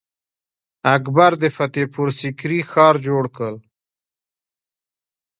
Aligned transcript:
اکبر 0.95 1.31
د 1.41 1.43
فتح 1.55 1.83
پور 1.93 2.09
سیکري 2.19 2.59
ښار 2.71 2.95
جوړ 3.07 3.23
کړ. 3.37 3.53